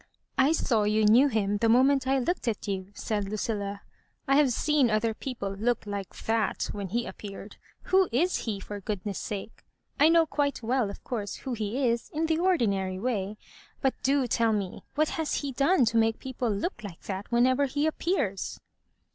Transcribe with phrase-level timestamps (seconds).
[0.25, 3.83] '* I saw you knew him the moment I looked at you," said Lucilla."
[4.27, 7.57] I have seen other peo ple look like ihai when he appeared.
[7.83, 9.63] Who is he, for goodnes&f sake
[9.99, 13.37] 7 I know quite well, of course, who he is, in the ordinary way;
[13.79, 17.67] but do tell me what has he done to miUce people look like that whenever
[17.67, 18.59] he appears?"